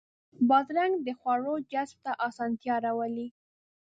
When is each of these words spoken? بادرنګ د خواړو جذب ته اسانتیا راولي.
بادرنګ 0.47 0.93
د 1.05 1.09
خواړو 1.19 1.53
جذب 1.71 1.97
ته 2.05 2.11
اسانتیا 2.27 2.75
راولي. 2.85 3.27